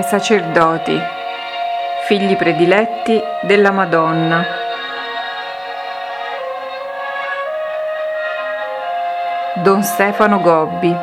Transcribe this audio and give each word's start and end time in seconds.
ai 0.00 0.02
sacerdoti, 0.02 0.98
figli 2.06 2.36
prediletti 2.36 3.20
della 3.42 3.70
Madonna. 3.70 4.44
Don 9.62 9.82
Stefano 9.82 10.40
Gobbi. 10.40 10.96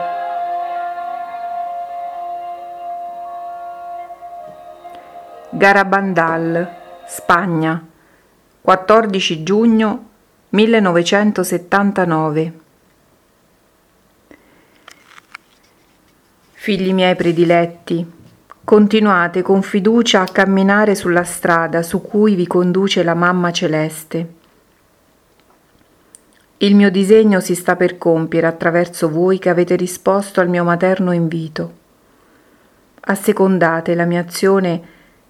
Garabandal, 5.49 6.75
Spagna, 7.05 7.85
14 8.61 9.43
giugno 9.43 10.09
1979. 10.49 12.53
Figli 16.53 16.93
miei 16.93 17.15
prediletti, 17.15 18.16
continuate 18.67 19.43
con 19.43 19.61
fiducia 19.61 20.19
a 20.19 20.27
camminare 20.29 20.93
sulla 20.93 21.23
strada 21.23 21.81
su 21.83 22.01
cui 22.01 22.35
vi 22.35 22.45
conduce 22.47 23.01
la 23.01 23.13
Mamma 23.13 23.49
Celeste. 23.53 24.33
Il 26.57 26.75
mio 26.75 26.91
disegno 26.91 27.39
si 27.39 27.55
sta 27.55 27.77
per 27.77 27.97
compiere 27.97 28.45
attraverso 28.45 29.09
voi 29.09 29.39
che 29.39 29.47
avete 29.47 29.77
risposto 29.77 30.41
al 30.41 30.49
mio 30.49 30.65
materno 30.65 31.13
invito. 31.13 31.73
Assecondate 32.99 33.95
la 33.95 34.03
mia 34.03 34.19
azione 34.19 34.81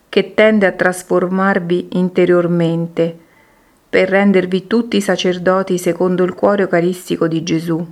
che 0.10 0.34
tende 0.34 0.66
a 0.66 0.72
trasformarvi 0.72 1.90
interiormente 1.92 3.16
per 3.88 4.10
rendervi 4.10 4.66
tutti 4.66 5.00
sacerdoti 5.00 5.78
secondo 5.78 6.24
il 6.24 6.34
cuore 6.34 6.64
eucaristico 6.64 7.28
di 7.28 7.44
Gesù 7.44 7.88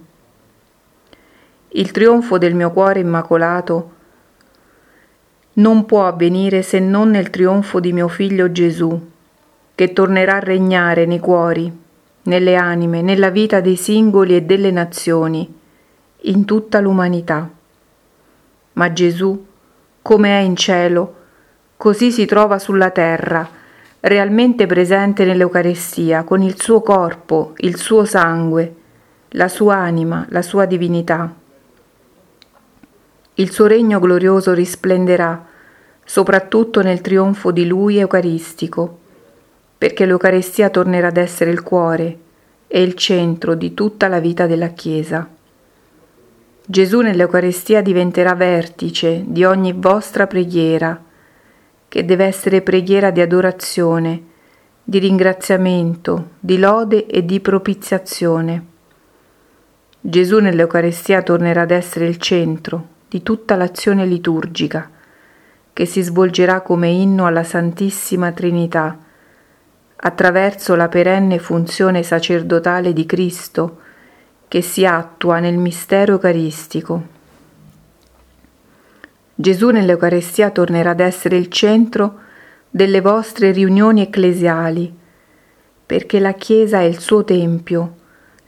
il 1.75 1.91
trionfo 1.91 2.37
del 2.37 2.55
mio 2.55 2.71
cuore 2.71 3.01
immacolato 3.01 3.94
non 5.55 5.85
può 5.85 6.07
avvenire 6.07 6.61
se 6.61 6.79
non 6.79 7.11
nel 7.11 7.29
trionfo 7.29 7.79
di 7.79 7.93
mio 7.93 8.07
figlio 8.07 8.51
Gesù, 8.51 9.11
che 9.73 9.93
tornerà 9.93 10.35
a 10.35 10.39
regnare 10.39 11.05
nei 11.05 11.19
cuori, 11.19 11.71
nelle 12.23 12.55
anime, 12.55 13.01
nella 13.01 13.29
vita 13.29 13.61
dei 13.61 13.75
singoli 13.77 14.35
e 14.35 14.41
delle 14.41 14.71
nazioni, 14.71 15.53
in 16.21 16.45
tutta 16.45 16.79
l'umanità. 16.81 17.49
Ma 18.73 18.91
Gesù, 18.91 19.45
come 20.01 20.39
è 20.39 20.41
in 20.41 20.57
cielo, 20.57 21.15
così 21.77 22.11
si 22.11 22.25
trova 22.25 22.59
sulla 22.59 22.89
terra, 22.89 23.47
realmente 24.01 24.65
presente 24.65 25.23
nell'Eucarestia, 25.23 26.23
con 26.23 26.41
il 26.41 26.59
suo 26.59 26.81
corpo, 26.81 27.53
il 27.57 27.77
suo 27.77 28.03
sangue, 28.03 28.75
la 29.29 29.47
sua 29.47 29.75
anima, 29.75 30.25
la 30.29 30.41
sua 30.41 30.65
divinità 30.65 31.43
il 33.35 33.51
suo 33.51 33.67
regno 33.67 33.99
glorioso 33.99 34.53
risplenderà 34.53 35.45
soprattutto 36.05 36.81
nel 36.81 37.01
trionfo 37.01 37.51
di 37.51 37.65
Lui 37.65 37.97
eucaristico, 37.97 38.99
perché 39.77 40.05
l'Eucaristia 40.05 40.69
tornerà 40.69 41.07
ad 41.07 41.17
essere 41.17 41.51
il 41.51 41.63
cuore 41.63 42.17
e 42.67 42.81
il 42.81 42.93
centro 42.93 43.55
di 43.55 43.73
tutta 43.73 44.07
la 44.07 44.19
vita 44.19 44.45
della 44.45 44.69
Chiesa. 44.69 45.27
Gesù 46.67 47.01
nell'Eucaristia 47.01 47.81
diventerà 47.81 48.35
vertice 48.35 49.23
di 49.25 49.43
ogni 49.43 49.73
vostra 49.73 50.27
preghiera, 50.27 51.03
che 51.87 52.05
deve 52.05 52.25
essere 52.25 52.61
preghiera 52.61 53.11
di 53.11 53.21
adorazione, 53.21 54.23
di 54.83 54.99
ringraziamento, 54.99 56.29
di 56.39 56.57
lode 56.57 57.05
e 57.05 57.25
di 57.25 57.39
propiziazione. 57.39 58.65
Gesù 59.99 60.39
nell'Eucaristia 60.39 61.21
tornerà 61.21 61.61
ad 61.61 61.71
essere 61.71 62.07
il 62.07 62.17
centro, 62.17 62.93
di 63.15 63.23
tutta 63.23 63.55
l'azione 63.55 64.05
liturgica, 64.05 64.89
che 65.71 65.85
si 65.85 66.01
svolgerà 66.01 66.59
come 66.59 66.89
inno 66.89 67.25
alla 67.25 67.45
Santissima 67.45 68.33
Trinità, 68.33 68.97
attraverso 69.95 70.75
la 70.75 70.89
perenne 70.89 71.39
funzione 71.39 72.03
sacerdotale 72.03 72.91
di 72.91 73.05
Cristo, 73.05 73.79
che 74.49 74.61
si 74.61 74.85
attua 74.85 75.39
nel 75.39 75.55
mistero 75.55 76.11
eucaristico. 76.11 77.03
Gesù 79.33 79.69
nell'Eucarestia 79.69 80.49
tornerà 80.49 80.89
ad 80.89 80.99
essere 80.99 81.37
il 81.37 81.47
centro 81.47 82.19
delle 82.69 82.99
vostre 82.99 83.51
riunioni 83.51 84.01
ecclesiali, 84.01 84.93
perché 85.85 86.19
la 86.19 86.33
Chiesa 86.33 86.79
è 86.79 86.83
il 86.83 86.99
suo 86.99 87.23
tempio, 87.23 87.95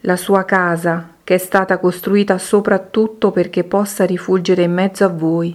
la 0.00 0.16
sua 0.16 0.44
casa, 0.44 1.14
che 1.28 1.34
è 1.34 1.38
stata 1.38 1.76
costruita 1.76 2.38
soprattutto 2.38 3.32
perché 3.32 3.62
possa 3.62 4.06
rifulgere 4.06 4.62
in 4.62 4.72
mezzo 4.72 5.04
a 5.04 5.08
voi 5.08 5.54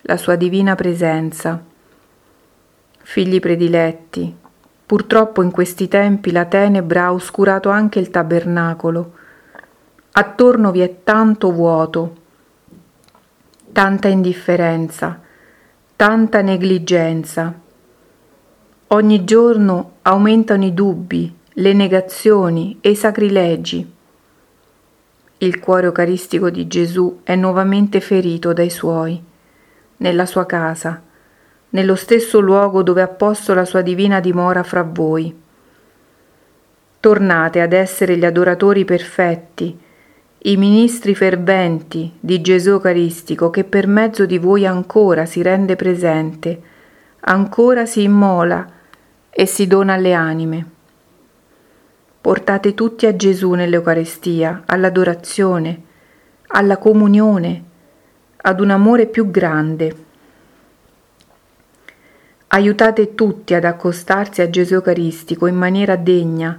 la 0.00 0.16
sua 0.16 0.34
divina 0.34 0.74
presenza. 0.76 1.62
Figli 3.02 3.38
prediletti, 3.38 4.34
purtroppo 4.86 5.42
in 5.42 5.50
questi 5.50 5.88
tempi 5.88 6.32
la 6.32 6.46
tenebra 6.46 7.04
ha 7.04 7.12
oscurato 7.12 7.68
anche 7.68 7.98
il 7.98 8.08
tabernacolo. 8.08 9.12
Attorno 10.12 10.70
vi 10.70 10.80
è 10.80 10.96
tanto 11.04 11.52
vuoto, 11.52 12.16
tanta 13.72 14.08
indifferenza, 14.08 15.20
tanta 15.96 16.40
negligenza. 16.40 17.52
Ogni 18.86 19.24
giorno 19.24 19.96
aumentano 20.00 20.64
i 20.64 20.72
dubbi, 20.72 21.30
le 21.52 21.72
negazioni 21.74 22.78
e 22.80 22.88
i 22.88 22.96
sacrilegi. 22.96 23.93
Il 25.44 25.60
cuore 25.60 25.84
eucaristico 25.84 26.48
di 26.48 26.66
Gesù 26.66 27.20
è 27.22 27.36
nuovamente 27.36 28.00
ferito 28.00 28.54
dai 28.54 28.70
suoi, 28.70 29.22
nella 29.98 30.24
sua 30.24 30.46
casa, 30.46 31.02
nello 31.68 31.96
stesso 31.96 32.40
luogo 32.40 32.82
dove 32.82 33.02
ha 33.02 33.08
posto 33.08 33.52
la 33.52 33.66
sua 33.66 33.82
divina 33.82 34.20
dimora 34.20 34.62
fra 34.62 34.82
voi. 34.82 35.38
Tornate 36.98 37.60
ad 37.60 37.74
essere 37.74 38.16
gli 38.16 38.24
adoratori 38.24 38.86
perfetti, 38.86 39.78
i 40.38 40.56
ministri 40.56 41.14
ferventi 41.14 42.10
di 42.18 42.40
Gesù 42.40 42.70
Eucaristico 42.70 43.50
che 43.50 43.64
per 43.64 43.86
mezzo 43.86 44.24
di 44.24 44.38
voi 44.38 44.64
ancora 44.64 45.26
si 45.26 45.42
rende 45.42 45.76
presente, 45.76 46.58
ancora 47.20 47.84
si 47.84 48.02
immola 48.02 48.66
e 49.28 49.44
si 49.44 49.66
dona 49.66 49.92
alle 49.92 50.14
anime. 50.14 50.73
Portate 52.24 52.72
tutti 52.72 53.04
a 53.04 53.14
Gesù 53.14 53.52
nell'Eucarestia, 53.52 54.62
all'adorazione, 54.64 55.82
alla 56.46 56.78
comunione, 56.78 57.62
ad 58.38 58.60
un 58.60 58.70
amore 58.70 59.04
più 59.04 59.30
grande. 59.30 59.94
Aiutate 62.46 63.14
tutti 63.14 63.52
ad 63.52 63.64
accostarsi 63.64 64.40
a 64.40 64.48
Gesù 64.48 64.72
Eucaristico 64.72 65.46
in 65.46 65.56
maniera 65.56 65.96
degna, 65.96 66.58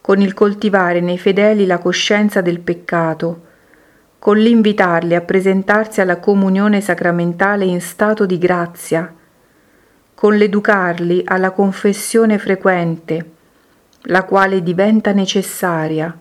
con 0.00 0.20
il 0.20 0.34
coltivare 0.34 1.00
nei 1.00 1.16
fedeli 1.16 1.64
la 1.64 1.78
coscienza 1.78 2.40
del 2.40 2.58
peccato, 2.58 3.42
con 4.18 4.36
l'invitarli 4.36 5.14
a 5.14 5.20
presentarsi 5.20 6.00
alla 6.00 6.18
comunione 6.18 6.80
sacramentale 6.80 7.64
in 7.64 7.80
stato 7.80 8.26
di 8.26 8.36
grazia, 8.36 9.14
con 10.12 10.34
l'educarli 10.34 11.22
alla 11.24 11.52
confessione 11.52 12.36
frequente, 12.38 13.36
la 14.10 14.24
quale 14.24 14.62
diventa 14.62 15.12
necessaria 15.12 16.18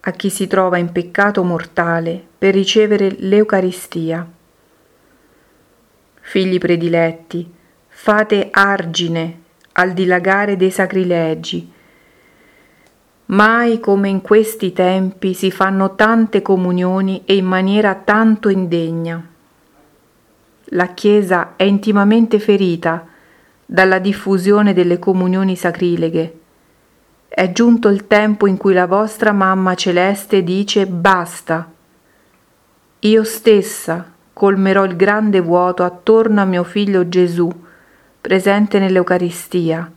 a 0.00 0.10
chi 0.12 0.30
si 0.30 0.46
trova 0.46 0.76
in 0.76 0.92
peccato 0.92 1.42
mortale 1.42 2.24
per 2.38 2.54
ricevere 2.54 3.16
l'Eucaristia. 3.18 4.28
Figli 6.20 6.58
prediletti, 6.58 7.52
fate 7.88 8.48
argine 8.52 9.40
al 9.72 9.92
dilagare 9.92 10.56
dei 10.56 10.70
sacrilegi. 10.70 11.72
Mai 13.26 13.80
come 13.80 14.08
in 14.08 14.20
questi 14.20 14.72
tempi 14.72 15.34
si 15.34 15.50
fanno 15.50 15.96
tante 15.96 16.42
comunioni 16.42 17.22
e 17.24 17.34
in 17.34 17.46
maniera 17.46 17.96
tanto 17.96 18.48
indegna. 18.48 19.20
La 20.70 20.94
Chiesa 20.94 21.54
è 21.56 21.64
intimamente 21.64 22.38
ferita 22.38 23.04
dalla 23.64 23.98
diffusione 23.98 24.72
delle 24.72 25.00
comunioni 25.00 25.56
sacrileghe 25.56 26.44
è 27.28 27.52
giunto 27.52 27.88
il 27.88 28.06
tempo 28.06 28.46
in 28.46 28.56
cui 28.56 28.72
la 28.72 28.86
vostra 28.86 29.32
mamma 29.32 29.74
celeste 29.74 30.42
dice 30.42 30.86
basta. 30.86 31.70
Io 33.00 33.24
stessa 33.24 34.12
colmerò 34.32 34.84
il 34.84 34.96
grande 34.96 35.40
vuoto 35.40 35.82
attorno 35.82 36.40
a 36.40 36.44
mio 36.44 36.62
figlio 36.62 37.08
Gesù, 37.08 37.50
presente 38.20 38.78
nell'Eucaristia. 38.78 39.90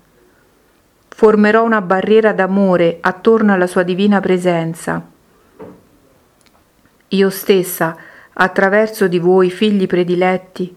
Formerò 1.07 1.63
una 1.63 1.81
barriera 1.81 2.31
d'amore 2.31 2.97
attorno 3.01 3.53
alla 3.53 3.67
sua 3.67 3.83
divina 3.83 4.19
presenza. 4.19 5.05
Io 7.09 7.29
stessa, 7.29 7.97
attraverso 8.33 9.07
di 9.07 9.19
voi, 9.19 9.49
figli 9.49 9.87
prediletti, 9.87 10.75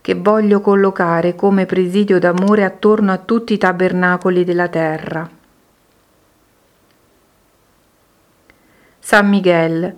che 0.00 0.14
voglio 0.14 0.60
collocare 0.60 1.34
come 1.34 1.64
presidio 1.64 2.18
d'amore 2.18 2.64
attorno 2.64 3.12
a 3.12 3.18
tutti 3.18 3.54
i 3.54 3.58
tabernacoli 3.58 4.44
della 4.44 4.68
terra. 4.68 5.40
San 9.04 9.28
Miguel, 9.28 9.92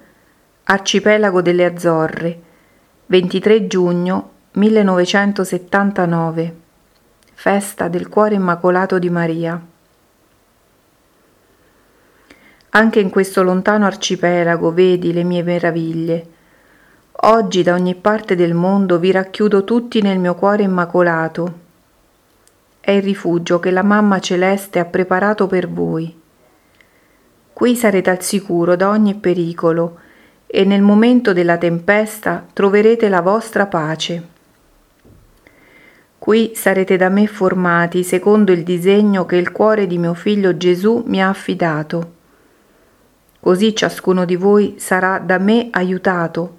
arcipelago 0.64 1.42
delle 1.42 1.66
Azzorre, 1.66 2.40
23 3.04 3.66
giugno 3.66 4.30
1979 4.52 6.54
Festa 7.34 7.88
del 7.88 8.08
Cuore 8.08 8.36
Immacolato 8.36 8.98
di 8.98 9.10
Maria. 9.10 9.60
Anche 12.70 13.00
in 13.00 13.10
questo 13.10 13.42
lontano 13.42 13.84
arcipelago 13.84 14.72
vedi 14.72 15.12
le 15.12 15.22
mie 15.22 15.42
meraviglie. 15.42 16.26
Oggi 17.12 17.62
da 17.62 17.74
ogni 17.74 17.96
parte 17.96 18.34
del 18.34 18.54
mondo 18.54 18.98
vi 18.98 19.10
racchiudo 19.10 19.64
tutti 19.64 20.00
nel 20.00 20.18
mio 20.18 20.34
cuore 20.34 20.62
immacolato. 20.62 21.58
È 22.80 22.90
il 22.90 23.02
rifugio 23.02 23.60
che 23.60 23.70
la 23.70 23.82
Mamma 23.82 24.18
Celeste 24.18 24.78
ha 24.78 24.86
preparato 24.86 25.46
per 25.46 25.68
voi. 25.68 26.22
Qui 27.54 27.76
sarete 27.76 28.10
al 28.10 28.20
sicuro 28.20 28.74
da 28.74 28.88
ogni 28.88 29.14
pericolo 29.14 29.98
e 30.44 30.64
nel 30.64 30.82
momento 30.82 31.32
della 31.32 31.56
tempesta 31.56 32.44
troverete 32.52 33.08
la 33.08 33.20
vostra 33.20 33.66
pace. 33.66 34.28
Qui 36.18 36.50
sarete 36.56 36.96
da 36.96 37.08
me 37.08 37.28
formati 37.28 38.02
secondo 38.02 38.50
il 38.50 38.64
disegno 38.64 39.24
che 39.24 39.36
il 39.36 39.52
cuore 39.52 39.86
di 39.86 39.98
mio 39.98 40.14
figlio 40.14 40.56
Gesù 40.56 41.04
mi 41.06 41.22
ha 41.22 41.28
affidato. 41.28 42.12
Così 43.38 43.72
ciascuno 43.72 44.24
di 44.24 44.34
voi 44.34 44.74
sarà 44.78 45.20
da 45.20 45.38
me 45.38 45.68
aiutato 45.70 46.58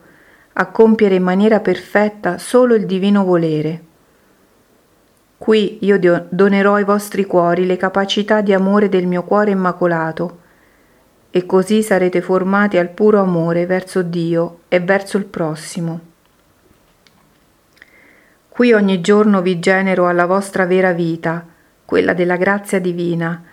a 0.54 0.68
compiere 0.68 1.16
in 1.16 1.24
maniera 1.24 1.60
perfetta 1.60 2.38
solo 2.38 2.74
il 2.74 2.86
divino 2.86 3.26
volere. 3.26 3.84
Qui 5.38 5.80
io 5.82 6.28
donerò 6.30 6.76
ai 6.76 6.86
vostri 6.86 7.26
cuori 7.26 7.66
le 7.66 7.76
capacità 7.76 8.40
di 8.40 8.54
amore 8.54 8.88
del 8.88 9.08
mio 9.08 9.24
cuore 9.24 9.52
immacolato, 9.52 10.44
e 11.36 11.46
così 11.46 11.84
sarete 11.84 12.22
formati 12.22 12.78
al 12.78 12.88
puro 12.88 13.20
amore 13.20 13.66
verso 13.66 14.02
Dio 14.04 14.60
e 14.70 14.80
verso 14.80 15.18
il 15.18 15.26
prossimo. 15.26 16.00
Qui 18.48 18.72
ogni 18.72 19.02
giorno 19.02 19.42
vi 19.42 19.60
genero 19.60 20.08
alla 20.08 20.28
vostra 20.28 20.66
vera 20.66 20.94
vita, 20.94 21.46
quella 21.84 22.14
della 22.14 22.38
grazia 22.38 22.80
divina, 22.80 23.44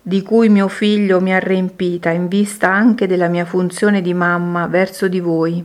di 0.00 0.22
cui 0.22 0.48
mio 0.48 0.68
figlio 0.68 1.20
mi 1.20 1.34
ha 1.34 1.38
riempita 1.38 2.08
in 2.08 2.26
vista 2.26 2.72
anche 2.72 3.06
della 3.06 3.28
mia 3.28 3.44
funzione 3.44 4.00
di 4.00 4.14
mamma 4.14 4.66
verso 4.66 5.06
di 5.06 5.20
voi. 5.20 5.62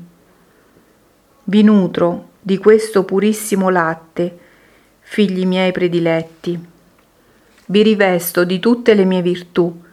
Vi 1.45 1.63
nutro 1.63 2.31
di 2.41 2.57
questo 2.57 3.05
purissimo 3.05 3.69
latte, 3.69 4.39
figli 4.99 5.45
miei 5.45 5.71
prediletti. 5.71 6.67
Vi 7.67 7.81
rivesto 7.81 8.43
di 8.43 8.59
tutte 8.59 8.93
le 8.93 9.05
mie 9.05 9.21
virtù. 9.21 9.83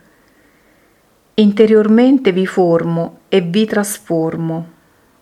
Interiormente 1.34 2.30
vi 2.30 2.46
formo 2.46 3.20
e 3.28 3.40
vi 3.40 3.64
trasformo, 3.64 4.68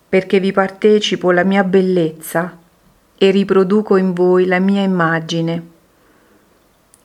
perché 0.09 0.41
vi 0.41 0.51
partecipo 0.51 1.31
la 1.31 1.43
mia 1.43 1.63
bellezza 1.63 2.57
e 3.17 3.31
riproduco 3.31 3.95
in 3.95 4.13
voi 4.13 4.45
la 4.45 4.59
mia 4.59 4.81
immagine. 4.81 5.69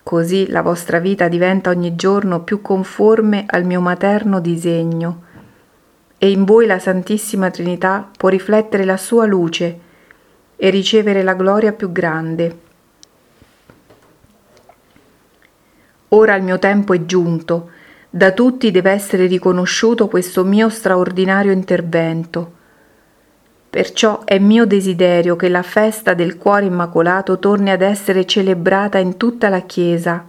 Così 0.02 0.48
la 0.48 0.62
vostra 0.62 0.98
vita 0.98 1.28
diventa 1.28 1.70
ogni 1.70 1.94
giorno 1.94 2.42
più 2.42 2.60
conforme 2.60 3.44
al 3.46 3.64
mio 3.64 3.80
materno 3.80 4.40
disegno 4.40 5.22
e 6.18 6.30
in 6.30 6.44
voi 6.44 6.66
la 6.66 6.78
Santissima 6.78 7.50
Trinità 7.50 8.08
può 8.16 8.28
riflettere 8.28 8.84
la 8.84 8.96
sua 8.96 9.26
luce 9.26 9.80
e 10.56 10.70
ricevere 10.70 11.22
la 11.22 11.34
gloria 11.34 11.72
più 11.72 11.92
grande. 11.92 12.58
Ora 16.08 16.34
il 16.34 16.42
mio 16.42 16.58
tempo 16.58 16.94
è 16.94 17.04
giunto, 17.04 17.70
da 18.16 18.32
tutti 18.32 18.70
deve 18.70 18.90
essere 18.90 19.26
riconosciuto 19.26 20.08
questo 20.08 20.44
mio 20.44 20.68
straordinario 20.68 21.52
intervento 21.52 22.56
Perciò 23.76 24.24
è 24.24 24.38
mio 24.38 24.64
desiderio 24.64 25.36
che 25.36 25.50
la 25.50 25.60
festa 25.60 26.14
del 26.14 26.38
cuore 26.38 26.64
immacolato 26.64 27.38
torni 27.38 27.68
ad 27.68 27.82
essere 27.82 28.24
celebrata 28.24 28.96
in 28.96 29.18
tutta 29.18 29.50
la 29.50 29.60
Chiesa, 29.60 30.24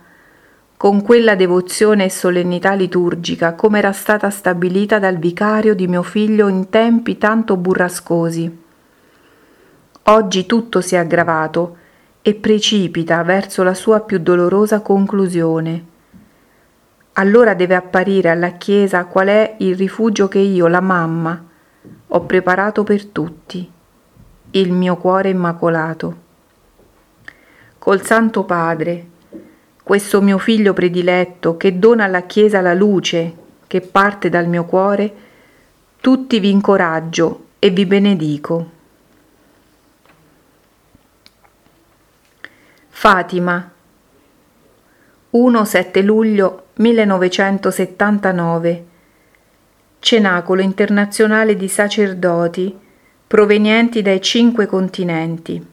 con 0.75 1.01
quella 1.01 1.33
devozione 1.33 2.03
e 2.03 2.09
solennità 2.09 2.73
liturgica 2.73 3.53
come 3.53 3.77
era 3.77 3.93
stata 3.93 4.29
stabilita 4.29 4.99
dal 4.99 5.15
vicario 5.15 5.75
di 5.75 5.87
mio 5.87 6.03
figlio 6.03 6.49
in 6.49 6.67
tempi 6.67 7.17
tanto 7.17 7.55
burrascosi. 7.55 8.63
Oggi 10.03 10.45
tutto 10.45 10.81
si 10.81 10.95
è 10.95 10.97
aggravato 10.97 11.77
e 12.21 12.33
precipita 12.33 13.23
verso 13.23 13.63
la 13.63 13.73
sua 13.73 14.01
più 14.01 14.19
dolorosa 14.19 14.81
conclusione. 14.81 15.95
Allora 17.19 17.55
deve 17.55 17.73
apparire 17.73 18.29
alla 18.29 18.51
Chiesa 18.51 19.05
qual 19.05 19.27
è 19.27 19.55
il 19.59 19.75
rifugio 19.75 20.27
che 20.27 20.37
io, 20.37 20.67
la 20.67 20.81
mamma, 20.81 21.43
ho 22.09 22.21
preparato 22.25 22.83
per 22.83 23.05
tutti 23.07 23.71
il 24.51 24.71
mio 24.71 24.97
cuore 24.97 25.29
immacolato. 25.29 26.25
Col 27.79 28.03
Santo 28.03 28.43
Padre, 28.43 29.07
questo 29.81 30.21
mio 30.21 30.37
figlio 30.37 30.73
prediletto 30.73 31.57
che 31.57 31.79
dona 31.79 32.03
alla 32.03 32.21
Chiesa 32.21 32.61
la 32.61 32.75
luce 32.75 33.35
che 33.65 33.81
parte 33.81 34.29
dal 34.29 34.47
mio 34.47 34.65
cuore, 34.65 35.13
tutti 35.99 36.39
vi 36.39 36.51
incoraggio 36.51 37.45
e 37.57 37.71
vi 37.71 37.87
benedico. 37.87 38.71
Fatima 42.89 43.71
1-7 45.33 46.03
luglio 46.03 46.65
1979 46.77 48.85
Cenacolo 49.99 50.61
internazionale 50.61 51.55
di 51.55 51.67
sacerdoti 51.67 52.77
provenienti 53.25 54.01
dai 54.01 54.21
cinque 54.21 54.67
continenti. 54.67 55.65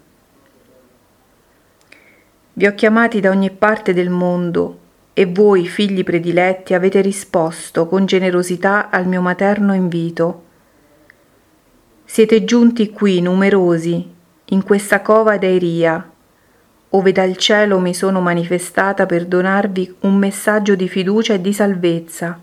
Vi 2.54 2.66
ho 2.66 2.74
chiamati 2.74 3.20
da 3.20 3.30
ogni 3.30 3.50
parte 3.50 3.92
del 3.92 4.08
mondo 4.08 4.78
e 5.12 5.26
voi, 5.26 5.66
figli 5.66 6.02
prediletti, 6.02 6.72
avete 6.72 7.00
risposto 7.00 7.86
con 7.86 8.06
generosità 8.06 8.90
al 8.90 9.06
mio 9.06 9.20
materno 9.20 9.74
invito. 9.74 10.42
Siete 12.04 12.44
giunti 12.44 12.90
qui 12.90 13.20
numerosi, 13.20 14.12
in 14.46 14.64
questa 14.64 15.02
cova 15.02 15.36
d'Airia, 15.36 16.12
ove 16.94 17.12
dal 17.12 17.36
cielo 17.36 17.80
mi 17.80 17.92
sono 17.92 18.20
manifestata 18.20 19.04
per 19.04 19.26
donarvi 19.26 19.96
un 20.00 20.16
messaggio 20.16 20.76
di 20.76 20.88
fiducia 20.88 21.34
e 21.34 21.40
di 21.40 21.52
salvezza 21.52 22.40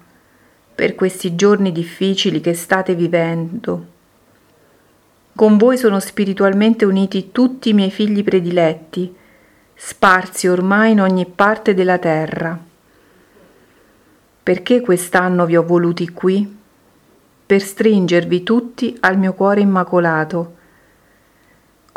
per 0.76 0.96
questi 0.96 1.36
giorni 1.36 1.72
difficili 1.72 2.42
che 2.42 2.54
state 2.54 2.94
vivendo. 2.96 3.86
Con 5.34 5.58
voi 5.58 5.78
sono 5.78 6.00
spiritualmente 6.00 6.86
uniti 6.86 7.32
tutti 7.32 7.70
i 7.70 7.74
miei 7.74 7.92
figli 7.92 8.24
prediletti, 8.24 9.16
sparsi 9.74 10.48
ormai 10.48 10.92
in 10.92 11.02
ogni 11.02 11.26
parte 11.26 11.74
della 11.74 11.98
terra. 11.98 12.60
Perché 14.44 14.82
quest'anno 14.82 15.46
vi 15.46 15.56
ho 15.56 15.64
voluti 15.64 16.10
qui? 16.10 16.58
Per 17.46 17.62
stringervi 17.62 18.44
tutti 18.44 18.98
al 19.02 19.18
mio 19.18 19.34
cuore 19.34 19.62
immacolato. 19.62 20.56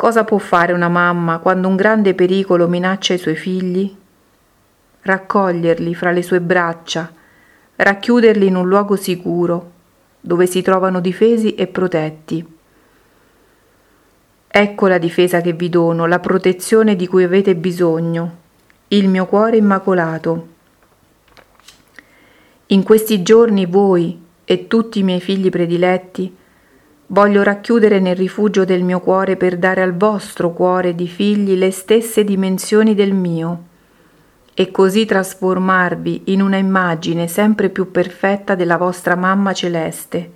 Cosa 0.05 0.23
può 0.23 0.37
fare 0.37 0.71
una 0.71 0.87
mamma 0.87 1.39
quando 1.39 1.67
un 1.67 1.75
grande 1.75 2.13
pericolo 2.13 2.67
minaccia 2.67 3.15
i 3.15 3.17
suoi 3.17 3.35
figli? 3.35 3.91
Raccoglierli 5.01 5.95
fra 5.95 6.11
le 6.11 6.21
sue 6.21 6.41
braccia, 6.41 7.11
racchiuderli 7.75 8.45
in 8.45 8.55
un 8.55 8.67
luogo 8.67 8.97
sicuro, 8.97 9.71
dove 10.21 10.45
si 10.45 10.61
trovano 10.61 10.99
difesi 10.99 11.55
e 11.55 11.65
protetti. 11.65 12.45
Ecco 14.47 14.87
la 14.87 14.99
difesa 14.99 15.41
che 15.41 15.53
vi 15.53 15.69
dono, 15.69 16.05
la 16.05 16.19
protezione 16.19 16.95
di 16.95 17.07
cui 17.07 17.23
avete 17.23 17.55
bisogno, 17.55 18.35
il 18.89 19.09
mio 19.09 19.25
cuore 19.25 19.57
immacolato. 19.57 20.47
In 22.67 22.83
questi 22.83 23.23
giorni 23.23 23.65
voi 23.65 24.23
e 24.45 24.67
tutti 24.67 24.99
i 24.99 25.03
miei 25.03 25.19
figli 25.19 25.49
prediletti 25.49 26.43
voglio 27.07 27.43
racchiudere 27.43 27.99
nel 27.99 28.15
rifugio 28.15 28.65
del 28.65 28.83
mio 28.83 28.99
cuore 28.99 29.37
per 29.37 29.57
dare 29.57 29.81
al 29.81 29.95
vostro 29.95 30.51
cuore 30.51 30.95
di 30.95 31.07
figli 31.07 31.55
le 31.55 31.71
stesse 31.71 32.23
dimensioni 32.23 32.95
del 32.95 33.13
mio 33.13 33.63
e 34.53 34.71
così 34.71 35.05
trasformarvi 35.05 36.23
in 36.25 36.41
una 36.41 36.57
immagine 36.57 37.27
sempre 37.27 37.69
più 37.69 37.91
perfetta 37.91 38.55
della 38.55 38.77
vostra 38.77 39.15
mamma 39.15 39.53
celeste. 39.53 40.31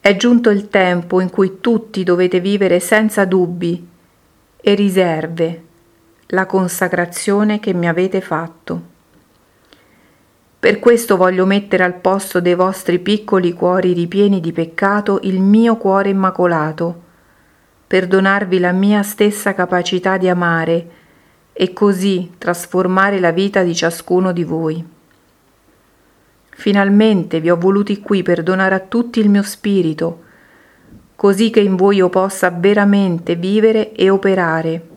È 0.00 0.16
giunto 0.16 0.50
il 0.50 0.68
tempo 0.68 1.20
in 1.20 1.30
cui 1.30 1.58
tutti 1.60 2.02
dovete 2.02 2.40
vivere 2.40 2.80
senza 2.80 3.24
dubbi 3.24 3.86
e 4.60 4.74
riserve 4.74 5.62
la 6.28 6.46
consacrazione 6.46 7.60
che 7.60 7.74
mi 7.74 7.88
avete 7.88 8.20
fatto. 8.20 8.94
Per 10.66 10.80
questo 10.80 11.16
voglio 11.16 11.46
mettere 11.46 11.84
al 11.84 11.94
posto 11.94 12.40
dei 12.40 12.56
vostri 12.56 12.98
piccoli 12.98 13.52
cuori 13.52 13.92
ripieni 13.92 14.40
di 14.40 14.50
peccato 14.50 15.20
il 15.22 15.40
mio 15.40 15.76
cuore 15.76 16.08
immacolato, 16.08 17.02
per 17.86 18.08
donarvi 18.08 18.58
la 18.58 18.72
mia 18.72 19.04
stessa 19.04 19.54
capacità 19.54 20.16
di 20.16 20.28
amare, 20.28 20.90
e 21.52 21.72
così 21.72 22.32
trasformare 22.36 23.20
la 23.20 23.30
vita 23.30 23.62
di 23.62 23.76
ciascuno 23.76 24.32
di 24.32 24.42
voi. 24.42 24.84
Finalmente 26.50 27.38
vi 27.38 27.48
ho 27.48 27.56
voluti 27.56 28.00
qui 28.00 28.24
per 28.24 28.42
donare 28.42 28.74
a 28.74 28.80
tutti 28.80 29.20
il 29.20 29.28
mio 29.28 29.44
spirito, 29.44 30.22
così 31.14 31.50
che 31.50 31.60
in 31.60 31.76
voi 31.76 31.98
io 31.98 32.08
possa 32.08 32.50
veramente 32.50 33.36
vivere 33.36 33.92
e 33.92 34.10
operare. 34.10 34.95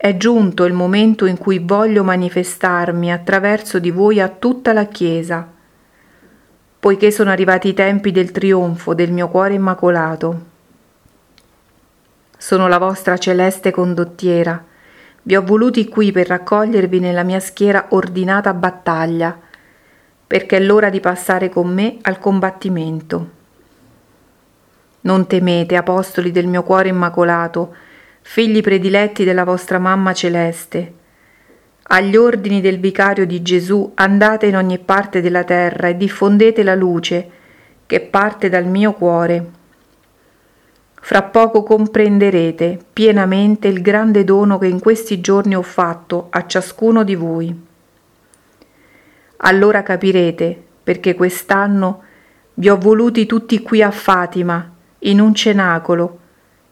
È 0.00 0.16
giunto 0.16 0.64
il 0.64 0.74
momento 0.74 1.26
in 1.26 1.36
cui 1.36 1.58
voglio 1.58 2.04
manifestarmi 2.04 3.10
attraverso 3.10 3.80
di 3.80 3.90
voi 3.90 4.20
a 4.20 4.28
tutta 4.28 4.72
la 4.72 4.84
Chiesa, 4.86 5.44
poiché 6.78 7.10
sono 7.10 7.30
arrivati 7.30 7.70
i 7.70 7.74
tempi 7.74 8.12
del 8.12 8.30
trionfo 8.30 8.94
del 8.94 9.10
mio 9.10 9.26
cuore 9.26 9.54
immacolato. 9.54 10.44
Sono 12.36 12.68
la 12.68 12.78
vostra 12.78 13.18
celeste 13.18 13.72
condottiera, 13.72 14.64
vi 15.22 15.34
ho 15.34 15.42
voluti 15.42 15.88
qui 15.88 16.12
per 16.12 16.28
raccogliervi 16.28 17.00
nella 17.00 17.24
mia 17.24 17.40
schiera 17.40 17.86
ordinata 17.88 18.54
battaglia, 18.54 19.36
perché 20.24 20.58
è 20.58 20.60
l'ora 20.60 20.90
di 20.90 21.00
passare 21.00 21.48
con 21.48 21.74
me 21.74 21.98
al 22.02 22.20
combattimento. 22.20 23.30
Non 25.00 25.26
temete, 25.26 25.74
apostoli 25.74 26.30
del 26.30 26.46
mio 26.46 26.62
cuore 26.62 26.88
immacolato, 26.88 27.74
figli 28.30 28.60
prediletti 28.60 29.24
della 29.24 29.42
vostra 29.42 29.78
mamma 29.78 30.12
celeste. 30.12 30.92
Agli 31.84 32.14
ordini 32.14 32.60
del 32.60 32.78
vicario 32.78 33.24
di 33.24 33.40
Gesù 33.40 33.92
andate 33.94 34.44
in 34.44 34.54
ogni 34.54 34.78
parte 34.78 35.22
della 35.22 35.44
terra 35.44 35.88
e 35.88 35.96
diffondete 35.96 36.62
la 36.62 36.74
luce 36.74 37.30
che 37.86 38.00
parte 38.00 38.50
dal 38.50 38.66
mio 38.66 38.92
cuore. 38.92 39.50
Fra 41.00 41.22
poco 41.22 41.62
comprenderete 41.62 42.78
pienamente 42.92 43.66
il 43.66 43.80
grande 43.80 44.24
dono 44.24 44.58
che 44.58 44.66
in 44.66 44.78
questi 44.78 45.22
giorni 45.22 45.56
ho 45.56 45.62
fatto 45.62 46.26
a 46.28 46.46
ciascuno 46.46 47.04
di 47.04 47.14
voi. 47.14 47.66
Allora 49.38 49.82
capirete 49.82 50.64
perché 50.84 51.14
quest'anno 51.14 52.02
vi 52.54 52.68
ho 52.68 52.76
voluti 52.76 53.24
tutti 53.24 53.62
qui 53.62 53.82
a 53.82 53.90
Fatima, 53.90 54.70
in 54.98 55.18
un 55.18 55.34
cenacolo, 55.34 56.18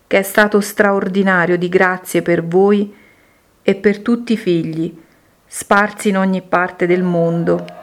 che 0.07 0.19
è 0.19 0.23
stato 0.23 0.61
straordinario 0.61 1.59
di 1.59 1.69
grazie 1.69 2.23
per 2.23 2.45
voi 2.45 2.95
e 3.63 3.75
per 3.75 4.01
tutti 4.01 4.35
i 4.35 4.37
figli, 4.37 4.97
sparsi 5.47 6.09
in 6.11 6.19
ogni 6.19 6.43
parte 6.43 6.87
del 6.87 7.03
mondo. 7.03 7.76